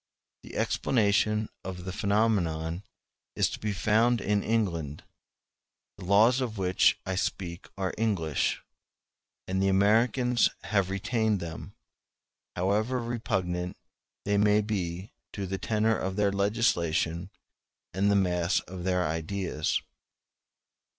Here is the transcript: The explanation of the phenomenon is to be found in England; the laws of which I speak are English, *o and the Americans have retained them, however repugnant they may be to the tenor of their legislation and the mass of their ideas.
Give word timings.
The 0.41 0.55
explanation 0.55 1.47
of 1.63 1.85
the 1.85 1.91
phenomenon 1.91 2.81
is 3.35 3.51
to 3.51 3.59
be 3.59 3.71
found 3.71 4.19
in 4.19 4.41
England; 4.41 5.03
the 5.99 6.05
laws 6.05 6.41
of 6.41 6.57
which 6.57 6.97
I 7.05 7.13
speak 7.13 7.67
are 7.77 7.93
English, 7.99 8.57
*o 8.57 8.61
and 9.47 9.61
the 9.61 9.67
Americans 9.67 10.49
have 10.63 10.89
retained 10.89 11.39
them, 11.39 11.75
however 12.55 12.97
repugnant 12.97 13.77
they 14.25 14.39
may 14.39 14.61
be 14.61 15.11
to 15.33 15.45
the 15.45 15.59
tenor 15.59 15.95
of 15.99 16.15
their 16.15 16.31
legislation 16.31 17.29
and 17.93 18.09
the 18.09 18.15
mass 18.15 18.59
of 18.61 18.83
their 18.85 19.05
ideas. 19.05 19.83